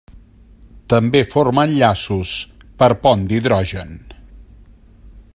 També 0.93 1.19
forma 1.33 1.65
enllaços 1.69 2.31
per 2.79 2.89
pont 3.05 3.27
d'hidrogen. 3.33 3.93